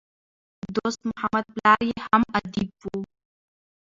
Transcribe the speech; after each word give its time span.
دوست 0.75 0.99
محمد 1.09 1.45
پلار 1.53 1.79
ئې 1.87 1.97
هم 2.07 2.23
ادیب 2.37 2.69
وو. 2.81 2.99